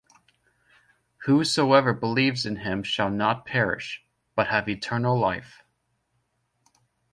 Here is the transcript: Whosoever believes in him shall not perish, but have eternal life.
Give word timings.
Whosoever 1.25 1.93
believes 1.93 2.43
in 2.47 2.55
him 2.55 2.81
shall 2.81 3.11
not 3.11 3.45
perish, 3.45 4.03
but 4.35 4.47
have 4.47 4.67
eternal 4.67 5.15
life. 5.19 5.63